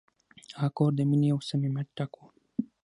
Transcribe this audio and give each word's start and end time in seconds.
هغه 0.61 0.69
کور 0.77 0.91
د 0.95 0.99
مینې 1.09 1.29
او 1.33 1.39
صمیمیت 1.49 1.87
ډک 1.97 2.11
و. 2.17 2.21